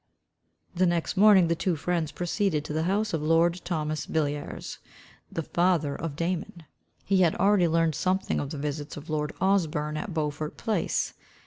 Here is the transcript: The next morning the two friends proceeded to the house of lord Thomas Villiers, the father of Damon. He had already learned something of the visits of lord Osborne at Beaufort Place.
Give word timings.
The 0.73 0.87
next 0.87 1.15
morning 1.15 1.47
the 1.47 1.53
two 1.53 1.75
friends 1.75 2.11
proceeded 2.11 2.65
to 2.65 2.73
the 2.73 2.85
house 2.89 3.13
of 3.13 3.21
lord 3.21 3.61
Thomas 3.63 4.07
Villiers, 4.07 4.79
the 5.31 5.43
father 5.43 5.93
of 5.95 6.15
Damon. 6.15 6.63
He 7.05 7.17
had 7.21 7.35
already 7.35 7.67
learned 7.67 7.93
something 7.93 8.39
of 8.39 8.49
the 8.49 8.57
visits 8.57 8.97
of 8.97 9.11
lord 9.11 9.31
Osborne 9.39 9.97
at 9.97 10.11
Beaufort 10.11 10.57
Place. 10.57 11.13